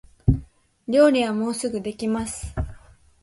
[0.87, 2.55] 料理はもうすぐできます